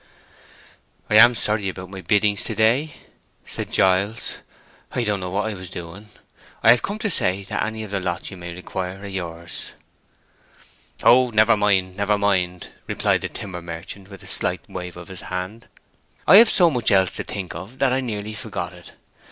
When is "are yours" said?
9.01-9.73